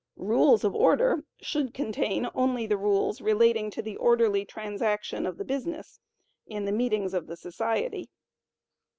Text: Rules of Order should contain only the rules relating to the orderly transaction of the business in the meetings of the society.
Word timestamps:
Rules 0.17 0.63
of 0.63 0.73
Order 0.73 1.23
should 1.43 1.75
contain 1.75 2.27
only 2.33 2.65
the 2.65 2.75
rules 2.75 3.21
relating 3.21 3.69
to 3.69 3.83
the 3.83 3.97
orderly 3.97 4.43
transaction 4.43 5.27
of 5.27 5.37
the 5.37 5.45
business 5.45 5.99
in 6.47 6.65
the 6.65 6.71
meetings 6.71 7.13
of 7.13 7.27
the 7.27 7.37
society. 7.37 8.09